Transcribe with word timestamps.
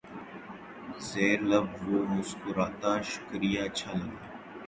زیر 1.09 1.39
لب 1.49 1.67
وہ 1.87 1.99
مسکراتا 2.13 2.91
شکریہ 3.11 3.61
اچھا 3.67 3.91
لگا 3.99 4.19